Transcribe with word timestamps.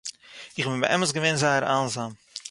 איך 0.57 0.67
בין 0.67 0.81
באמת 0.83 1.11
געווען 1.15 1.35
זייער 1.41 1.63
איינזאַם 1.73 2.11